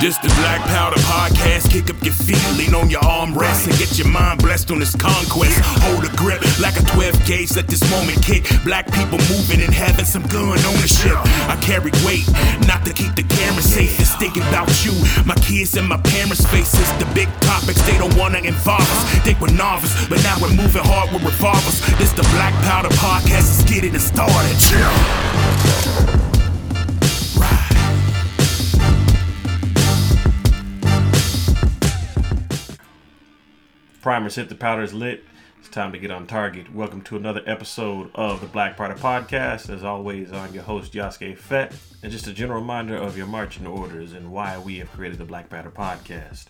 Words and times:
This 0.00 0.16
the 0.16 0.32
Black 0.40 0.62
Powder 0.72 0.96
Podcast. 1.12 1.70
Kick 1.70 1.90
up 1.90 2.02
your 2.02 2.14
feet, 2.14 2.40
lean 2.56 2.74
on 2.74 2.88
your 2.88 3.02
armrest, 3.02 3.68
and 3.68 3.76
get 3.76 3.98
your 3.98 4.08
mind 4.08 4.40
blessed 4.40 4.70
on 4.70 4.78
this 4.78 4.96
conquest. 4.96 5.60
Hold 5.84 6.04
a 6.08 6.16
grip 6.16 6.40
like 6.58 6.80
a 6.80 6.84
12 6.96 7.26
gauge. 7.26 7.54
Let 7.54 7.68
this 7.68 7.84
moment 7.90 8.16
kick. 8.24 8.48
Black 8.64 8.90
people 8.96 9.18
moving 9.28 9.60
and 9.60 9.74
having 9.74 10.06
some 10.06 10.22
gun 10.32 10.56
ownership. 10.56 11.20
I 11.52 11.58
carry 11.60 11.92
weight, 12.00 12.24
not 12.64 12.80
to 12.86 12.94
keep 12.94 13.14
the 13.14 13.24
camera 13.28 13.60
safe. 13.60 14.00
It's 14.00 14.16
thinking 14.16 14.42
about 14.48 14.72
you, 14.86 14.96
my 15.26 15.36
kids, 15.44 15.76
and 15.76 15.86
my 15.86 15.98
parents' 16.00 16.46
faces. 16.48 16.88
The 16.96 17.04
big 17.12 17.28
topics 17.44 17.82
they 17.82 17.98
don't 17.98 18.16
wanna 18.16 18.38
involve 18.38 18.80
us. 18.80 19.04
Think 19.20 19.38
we're 19.38 19.52
novice, 19.52 19.92
but 20.08 20.24
now 20.24 20.40
we're 20.40 20.56
moving 20.56 20.80
hard 20.82 21.12
with 21.12 21.24
revolvers. 21.24 21.84
This 22.00 22.12
the 22.16 22.24
Black 22.40 22.54
Powder 22.64 22.88
Podcast. 22.96 23.52
Let's 23.52 23.64
get 23.68 23.84
it 23.84 24.00
started. 24.00 24.56
Primers 34.00 34.36
hit 34.36 34.48
the 34.48 34.54
powders 34.54 34.94
lit. 34.94 35.24
It's 35.58 35.68
time 35.68 35.92
to 35.92 35.98
get 35.98 36.10
on 36.10 36.26
target. 36.26 36.74
Welcome 36.74 37.02
to 37.02 37.16
another 37.18 37.42
episode 37.44 38.10
of 38.14 38.40
the 38.40 38.46
Black 38.46 38.78
Powder 38.78 38.94
Podcast. 38.94 39.68
As 39.68 39.84
always, 39.84 40.32
I'm 40.32 40.54
your 40.54 40.62
host, 40.62 40.94
Yasuke 40.94 41.36
Fett. 41.36 41.74
And 42.02 42.10
just 42.10 42.26
a 42.26 42.32
general 42.32 42.62
reminder 42.62 42.96
of 42.96 43.18
your 43.18 43.26
marching 43.26 43.66
orders 43.66 44.14
and 44.14 44.32
why 44.32 44.56
we 44.56 44.78
have 44.78 44.90
created 44.92 45.18
the 45.18 45.26
Black 45.26 45.50
Powder 45.50 45.70
Podcast. 45.70 46.46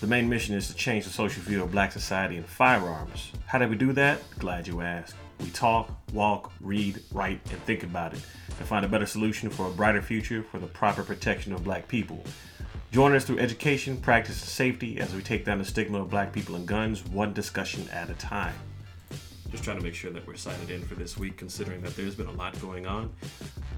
The 0.00 0.06
main 0.06 0.30
mission 0.30 0.54
is 0.54 0.68
to 0.68 0.74
change 0.74 1.04
the 1.04 1.10
social 1.10 1.42
view 1.42 1.62
of 1.62 1.72
black 1.72 1.92
society 1.92 2.38
and 2.38 2.46
firearms. 2.46 3.32
How 3.44 3.58
do 3.58 3.68
we 3.68 3.76
do 3.76 3.92
that? 3.92 4.20
Glad 4.38 4.66
you 4.66 4.80
asked. 4.80 5.14
We 5.40 5.50
talk, 5.50 5.90
walk, 6.14 6.52
read, 6.58 7.02
write, 7.12 7.42
and 7.50 7.62
think 7.64 7.82
about 7.82 8.14
it 8.14 8.20
to 8.48 8.64
find 8.64 8.86
a 8.86 8.88
better 8.88 9.04
solution 9.04 9.50
for 9.50 9.66
a 9.66 9.70
brighter 9.70 10.00
future 10.00 10.42
for 10.42 10.58
the 10.58 10.68
proper 10.68 11.02
protection 11.02 11.52
of 11.52 11.64
black 11.64 11.86
people. 11.86 12.24
Join 12.92 13.14
us 13.14 13.24
through 13.24 13.38
education, 13.38 13.96
practice, 13.96 14.42
and 14.42 14.50
safety 14.50 15.00
as 15.00 15.14
we 15.14 15.22
take 15.22 15.46
down 15.46 15.56
the 15.56 15.64
stigma 15.64 16.02
of 16.02 16.10
black 16.10 16.30
people 16.30 16.56
and 16.56 16.68
guns 16.68 17.02
one 17.06 17.32
discussion 17.32 17.88
at 17.88 18.10
a 18.10 18.14
time. 18.14 18.52
Just 19.50 19.64
trying 19.64 19.78
to 19.78 19.82
make 19.82 19.94
sure 19.94 20.10
that 20.10 20.26
we're 20.26 20.34
signed 20.34 20.70
in 20.70 20.82
for 20.82 20.94
this 20.94 21.16
week, 21.16 21.38
considering 21.38 21.80
that 21.80 21.96
there's 21.96 22.14
been 22.14 22.26
a 22.26 22.32
lot 22.32 22.60
going 22.60 22.86
on. 22.86 23.10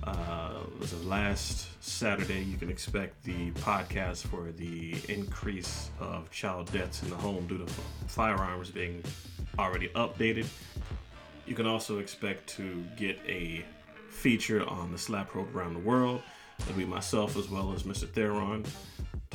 Uh, 0.03 0.55
as 0.83 0.93
of 0.93 1.07
last 1.07 1.69
Saturday, 1.81 2.43
you 2.43 2.57
can 2.57 2.69
expect 2.69 3.23
the 3.23 3.53
podcast 3.53 4.27
for 4.27 4.51
the 4.51 4.97
increase 5.09 5.91
of 6.01 6.29
child 6.33 6.73
deaths 6.73 7.05
in 7.05 7.11
the 7.11 7.17
home 7.17 7.47
due 7.47 7.59
to 7.59 7.67
firearms 8.09 8.73
being 8.73 9.01
already 9.61 9.91
updated. 9.91 10.47
You 11.47 11.55
can 11.55 11.69
also 11.69 12.01
expect 12.01 12.49
to 12.57 12.85
get 12.97 13.17
a 13.29 13.65
feature 14.11 14.69
on 14.69 14.91
the 14.91 14.99
slap 14.99 15.29
probe 15.29 15.55
around 15.55 15.75
the 15.75 15.81
world. 15.81 16.21
It'll 16.59 16.75
be 16.75 16.85
myself 16.85 17.37
as 17.37 17.49
well 17.49 17.73
as 17.73 17.85
Mr. 17.85 18.09
Theron 18.09 18.65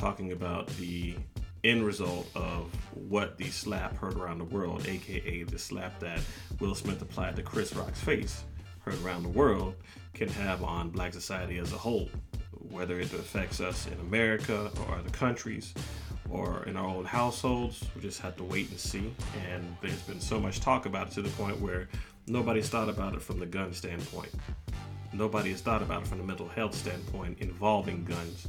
talking 0.00 0.32
about 0.32 0.66
the 0.78 1.14
end 1.62 1.84
result 1.84 2.26
of 2.34 2.74
what 2.94 3.36
the 3.36 3.50
slap 3.50 3.94
heard 3.98 4.14
around 4.14 4.38
the 4.38 4.44
world, 4.44 4.86
aka 4.88 5.42
the 5.42 5.58
slap 5.58 6.00
that 6.00 6.20
Will 6.58 6.74
Smith 6.74 7.02
applied 7.02 7.36
to 7.36 7.42
Chris 7.42 7.74
Rock's 7.74 8.00
face, 8.00 8.44
heard 8.80 8.98
around 9.04 9.24
the 9.24 9.28
world, 9.28 9.74
can 10.14 10.28
have 10.30 10.64
on 10.64 10.88
black 10.88 11.12
society 11.12 11.58
as 11.58 11.74
a 11.74 11.76
whole, 11.76 12.08
whether 12.70 12.98
it 12.98 13.12
affects 13.12 13.60
us 13.60 13.86
in 13.88 14.00
America 14.00 14.70
or 14.88 14.96
other 14.96 15.10
countries 15.10 15.74
or 16.30 16.64
in 16.64 16.78
our 16.78 16.86
own 16.86 17.04
households. 17.04 17.84
We 17.94 18.00
just 18.00 18.22
have 18.22 18.36
to 18.38 18.44
wait 18.44 18.70
and 18.70 18.80
see. 18.80 19.12
And 19.50 19.76
there's 19.82 20.00
been 20.02 20.20
so 20.20 20.40
much 20.40 20.60
talk 20.60 20.86
about 20.86 21.08
it 21.08 21.12
to 21.14 21.22
the 21.22 21.28
point 21.30 21.60
where 21.60 21.90
nobody's 22.26 22.70
thought 22.70 22.88
about 22.88 23.14
it 23.14 23.20
from 23.20 23.38
the 23.38 23.46
gun 23.46 23.74
standpoint. 23.74 24.30
Nobody 25.12 25.50
has 25.50 25.60
thought 25.60 25.82
about 25.82 26.02
it 26.02 26.08
from 26.08 26.18
the 26.18 26.24
mental 26.24 26.48
health 26.48 26.74
standpoint 26.74 27.40
involving 27.40 28.04
guns. 28.04 28.46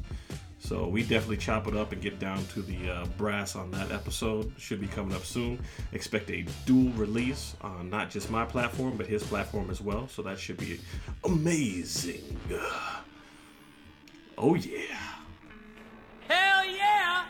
So 0.72 0.88
we 0.88 1.02
definitely 1.02 1.36
chop 1.36 1.68
it 1.68 1.76
up 1.76 1.92
and 1.92 2.02
get 2.02 2.18
down 2.18 2.46
to 2.54 2.62
the 2.62 2.90
uh, 2.90 3.06
brass 3.18 3.58
on 3.58 3.72
that 3.72 3.92
episode. 3.92 4.54
Should 4.58 4.80
be 4.80 4.88
coming 4.88 5.14
up 5.14 5.26
soon. 5.26 5.60
Expect 5.92 6.32
a 6.32 6.46
dual 6.66 6.94
release 6.94 7.58
on 7.60 7.90
not 7.90 8.10
just 8.10 8.32
my 8.32 8.46
platform, 8.46 8.96
but 8.96 9.06
his 9.06 9.22
platform 9.22 9.70
as 9.70 9.82
well. 9.82 10.08
So 10.08 10.22
that 10.22 10.40
should 10.40 10.56
be 10.56 10.80
amazing. 11.26 12.40
Oh 14.38 14.56
yeah. 14.56 14.96
Hell 16.30 16.66
yeah! 16.66 17.26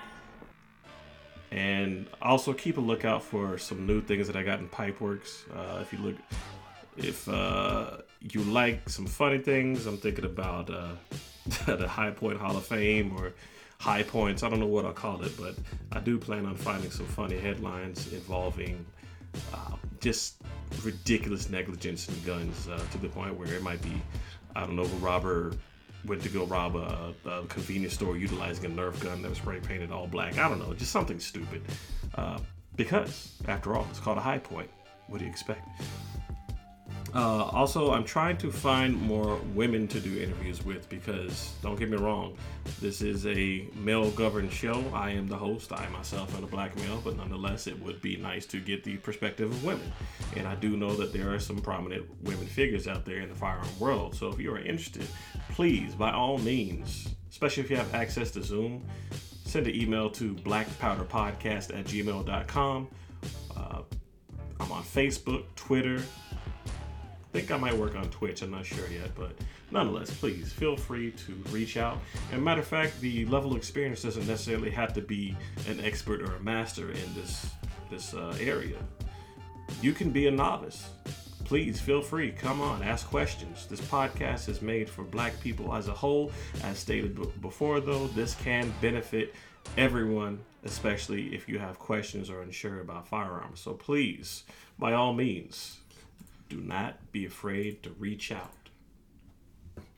And 1.49 2.05
also 2.21 2.53
keep 2.53 2.77
a 2.77 2.81
lookout 2.81 3.23
for 3.23 3.57
some 3.57 3.87
new 3.87 4.01
things 4.01 4.27
that 4.27 4.35
I 4.35 4.43
got 4.43 4.59
in 4.59 4.69
Pipeworks. 4.69 5.49
Uh, 5.51 5.81
if 5.81 5.91
you 5.91 5.97
look, 5.97 6.15
if 6.97 7.27
uh, 7.27 7.97
you 8.19 8.41
like 8.43 8.89
some 8.89 9.05
funny 9.05 9.39
things, 9.39 9.85
I'm 9.85 9.97
thinking 9.97 10.25
about 10.25 10.69
uh, 10.69 10.93
the 11.65 11.87
Hi-Point 11.87 12.39
Hall 12.39 12.57
of 12.57 12.65
Fame 12.65 13.15
or 13.17 13.33
Hi-Points. 13.79 14.43
I 14.43 14.49
don't 14.49 14.59
know 14.59 14.67
what 14.67 14.85
I'll 14.85 14.93
call 14.93 15.23
it, 15.23 15.31
but 15.39 15.55
I 15.91 15.99
do 15.99 16.17
plan 16.17 16.45
on 16.45 16.55
finding 16.55 16.91
some 16.91 17.07
funny 17.07 17.39
headlines 17.39 18.11
involving 18.13 18.85
uh, 19.53 19.75
just 19.99 20.35
ridiculous 20.83 21.49
negligence 21.49 22.07
in 22.09 22.15
guns 22.23 22.67
uh, 22.67 22.79
to 22.91 22.97
the 22.97 23.09
point 23.09 23.37
where 23.37 23.53
it 23.53 23.63
might 23.63 23.81
be, 23.81 24.01
I 24.55 24.61
don't 24.61 24.75
know, 24.75 24.83
a 24.83 24.99
robber 24.99 25.53
went 26.05 26.21
to 26.23 26.29
go 26.29 26.45
rob 26.45 26.75
a, 26.75 27.13
a, 27.25 27.45
convenience 27.45 27.93
store 27.93 28.17
utilizing 28.17 28.65
a 28.65 28.69
Nerf 28.69 28.99
gun 29.01 29.21
that 29.21 29.29
was 29.29 29.37
spray 29.37 29.59
painted 29.59 29.91
all 29.91 30.07
black. 30.07 30.37
I 30.37 30.49
don't 30.49 30.59
know, 30.59 30.73
just 30.73 30.91
something 30.91 31.19
stupid. 31.19 31.61
Uh, 32.15 32.39
because, 32.75 33.33
after 33.47 33.75
all, 33.75 33.85
it's 33.89 33.99
called 33.99 34.17
a 34.17 34.21
high 34.21 34.39
point. 34.39 34.69
What 35.07 35.19
do 35.19 35.25
you 35.25 35.31
expect? 35.31 35.67
Uh, 37.13 37.43
also, 37.43 37.91
I'm 37.91 38.05
trying 38.05 38.37
to 38.37 38.51
find 38.51 38.99
more 39.01 39.37
women 39.53 39.87
to 39.89 39.99
do 39.99 40.21
interviews 40.21 40.63
with 40.63 40.87
because, 40.87 41.53
don't 41.61 41.77
get 41.77 41.89
me 41.89 41.97
wrong, 41.97 42.37
this 42.79 43.01
is 43.01 43.25
a 43.27 43.67
male 43.75 44.11
governed 44.11 44.51
show. 44.51 44.83
I 44.93 45.11
am 45.11 45.27
the 45.27 45.35
host. 45.35 45.73
I 45.73 45.89
myself 45.89 46.35
am 46.37 46.45
a 46.45 46.47
black 46.47 46.73
male, 46.77 47.01
but 47.03 47.17
nonetheless, 47.17 47.67
it 47.67 47.77
would 47.83 48.01
be 48.01 48.15
nice 48.15 48.45
to 48.47 48.61
get 48.61 48.85
the 48.85 48.95
perspective 48.97 49.51
of 49.51 49.63
women. 49.63 49.91
And 50.37 50.47
I 50.47 50.55
do 50.55 50.77
know 50.77 50.95
that 50.95 51.11
there 51.11 51.33
are 51.33 51.39
some 51.39 51.57
prominent 51.57 52.05
women 52.23 52.47
figures 52.47 52.87
out 52.87 53.03
there 53.03 53.19
in 53.19 53.27
the 53.27 53.35
firearm 53.35 53.67
world. 53.77 54.15
So 54.15 54.29
if 54.29 54.39
you 54.39 54.53
are 54.53 54.59
interested, 54.59 55.05
please, 55.49 55.93
by 55.95 56.11
all 56.13 56.37
means, 56.37 57.09
especially 57.29 57.63
if 57.63 57.69
you 57.69 57.75
have 57.75 57.93
access 57.93 58.31
to 58.31 58.43
Zoom, 58.43 58.85
send 59.43 59.67
an 59.67 59.75
email 59.75 60.09
to 60.11 60.33
blackpowderpodcast 60.33 61.77
at 61.77 61.85
gmail.com. 61.85 62.87
Uh, 63.57 63.81
I'm 64.61 64.71
on 64.71 64.83
Facebook, 64.83 65.43
Twitter, 65.55 66.01
think 67.31 67.51
I 67.51 67.57
might 67.57 67.75
work 67.75 67.95
on 67.95 68.09
Twitch. 68.09 68.41
I'm 68.41 68.51
not 68.51 68.65
sure 68.65 68.87
yet, 68.89 69.15
but 69.15 69.31
nonetheless, 69.71 70.11
please 70.11 70.51
feel 70.51 70.75
free 70.75 71.11
to 71.11 71.33
reach 71.49 71.77
out. 71.77 71.97
And 72.31 72.43
matter 72.43 72.61
of 72.61 72.67
fact, 72.67 72.99
the 72.99 73.25
level 73.25 73.51
of 73.51 73.57
experience 73.57 74.01
doesn't 74.01 74.27
necessarily 74.27 74.69
have 74.71 74.93
to 74.93 75.01
be 75.01 75.35
an 75.67 75.79
expert 75.81 76.21
or 76.21 76.35
a 76.35 76.39
master 76.41 76.91
in 76.91 77.13
this 77.15 77.49
this 77.89 78.13
uh, 78.13 78.35
area. 78.39 78.77
You 79.81 79.93
can 79.93 80.11
be 80.11 80.27
a 80.27 80.31
novice. 80.31 80.89
Please 81.43 81.81
feel 81.81 82.01
free. 82.01 82.31
Come 82.31 82.61
on, 82.61 82.81
ask 82.81 83.05
questions. 83.07 83.65
This 83.65 83.81
podcast 83.81 84.47
is 84.47 84.61
made 84.61 84.89
for 84.89 85.03
Black 85.03 85.37
people 85.41 85.73
as 85.75 85.89
a 85.89 85.93
whole. 85.93 86.31
As 86.63 86.79
stated 86.79 87.15
b- 87.15 87.27
before, 87.41 87.81
though, 87.81 88.07
this 88.07 88.35
can 88.35 88.73
benefit 88.79 89.35
everyone, 89.77 90.39
especially 90.63 91.35
if 91.35 91.49
you 91.49 91.59
have 91.59 91.77
questions 91.77 92.29
or 92.29 92.41
unsure 92.41 92.79
about 92.79 93.07
firearms. 93.07 93.59
So 93.59 93.73
please, 93.73 94.43
by 94.79 94.93
all 94.93 95.13
means, 95.13 95.80
do 96.51 96.59
not 96.59 97.13
be 97.13 97.25
afraid 97.25 97.81
to 97.81 97.91
reach 97.91 98.29
out. 98.29 98.69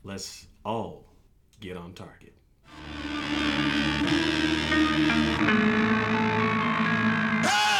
Let's 0.03 0.45
all 0.63 1.07
get 1.59 1.75
on 1.77 1.93
target. 1.93 2.35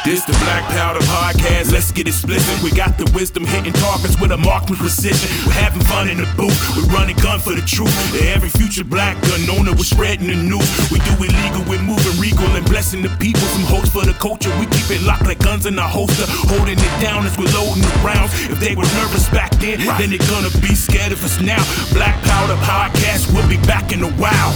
This 0.04 0.22
the 0.26 0.36
Black 0.44 0.60
Powder 0.76 1.00
Podcast. 1.00 1.72
Let's 1.72 1.90
get 1.90 2.06
it 2.06 2.12
explicit. 2.12 2.62
We 2.62 2.70
got 2.76 2.98
the 2.98 3.10
wisdom 3.16 3.46
hitting 3.46 3.72
targets 3.72 4.20
with 4.20 4.32
a 4.32 4.36
marked 4.36 4.68
precision. 4.68 5.32
We're 5.48 5.56
having 5.56 5.80
fun 5.88 6.12
in 6.12 6.18
the 6.18 6.28
booth. 6.36 6.52
We're 6.76 6.92
running 6.92 7.16
gun 7.16 7.40
for 7.40 7.56
the 7.56 7.64
truth. 7.64 7.88
Every 8.20 8.50
future 8.50 8.84
black 8.84 9.16
gun 9.24 9.48
owner, 9.56 9.72
we're 9.72 9.88
spreading 9.88 10.28
the 10.28 10.36
news. 10.36 10.68
We 10.92 11.00
do 11.08 11.16
illegal, 11.24 11.64
we're 11.64 11.80
moving 11.80 12.20
regal 12.20 12.44
and 12.52 12.68
blessing 12.68 13.00
the 13.00 13.08
people. 13.16 13.48
Some 13.56 13.64
hopes 13.64 13.88
for 13.96 14.04
the 14.04 14.12
culture. 14.20 14.52
We 14.60 14.68
keep 14.68 14.92
it 14.92 15.00
locked 15.08 15.24
like 15.24 15.40
guns 15.40 15.64
in 15.64 15.78
our 15.78 15.88
holster, 15.88 16.28
holding 16.52 16.76
it 16.76 16.94
down 17.00 17.24
as 17.24 17.32
we're 17.40 17.48
loading 17.56 17.80
the 17.80 17.96
rounds. 18.04 18.36
If 18.52 18.60
they 18.60 18.76
were 18.76 18.84
nervous 19.00 19.24
back 19.32 19.56
then, 19.56 19.80
then 19.96 20.12
they're 20.12 20.28
gonna 20.28 20.52
be 20.60 20.76
scared 20.76 21.16
of 21.16 21.24
us 21.24 21.40
now. 21.40 21.64
Black 21.96 22.20
Powder 22.28 22.60
Podcast. 22.60 23.32
We'll 23.32 23.48
be 23.48 23.56
back 23.64 23.88
in 23.88 24.04
a 24.04 24.12
while. 24.20 24.52